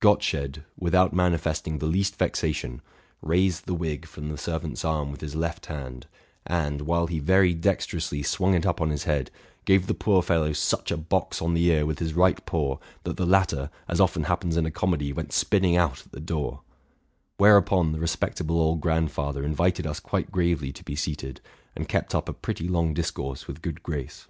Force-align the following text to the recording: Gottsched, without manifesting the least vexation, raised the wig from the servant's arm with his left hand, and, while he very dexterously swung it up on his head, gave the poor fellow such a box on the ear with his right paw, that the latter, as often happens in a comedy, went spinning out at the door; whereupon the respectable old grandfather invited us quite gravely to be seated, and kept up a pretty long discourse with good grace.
Gottsched, 0.00 0.60
without 0.78 1.12
manifesting 1.12 1.76
the 1.76 1.84
least 1.84 2.16
vexation, 2.16 2.80
raised 3.20 3.66
the 3.66 3.74
wig 3.74 4.06
from 4.06 4.30
the 4.30 4.38
servant's 4.38 4.82
arm 4.82 5.10
with 5.10 5.20
his 5.20 5.34
left 5.34 5.66
hand, 5.66 6.06
and, 6.46 6.80
while 6.80 7.06
he 7.06 7.18
very 7.18 7.52
dexterously 7.52 8.22
swung 8.22 8.54
it 8.54 8.64
up 8.64 8.80
on 8.80 8.88
his 8.88 9.04
head, 9.04 9.30
gave 9.66 9.86
the 9.86 9.92
poor 9.92 10.22
fellow 10.22 10.54
such 10.54 10.90
a 10.90 10.96
box 10.96 11.42
on 11.42 11.52
the 11.52 11.66
ear 11.66 11.84
with 11.84 11.98
his 11.98 12.14
right 12.14 12.46
paw, 12.46 12.78
that 13.02 13.18
the 13.18 13.26
latter, 13.26 13.68
as 13.86 14.00
often 14.00 14.22
happens 14.22 14.56
in 14.56 14.64
a 14.64 14.70
comedy, 14.70 15.12
went 15.12 15.34
spinning 15.34 15.76
out 15.76 16.00
at 16.06 16.12
the 16.12 16.18
door; 16.18 16.62
whereupon 17.36 17.92
the 17.92 18.00
respectable 18.00 18.58
old 18.58 18.80
grandfather 18.80 19.44
invited 19.44 19.86
us 19.86 20.00
quite 20.00 20.32
gravely 20.32 20.72
to 20.72 20.82
be 20.82 20.96
seated, 20.96 21.42
and 21.76 21.90
kept 21.90 22.14
up 22.14 22.26
a 22.26 22.32
pretty 22.32 22.66
long 22.68 22.94
discourse 22.94 23.46
with 23.46 23.60
good 23.60 23.82
grace. 23.82 24.28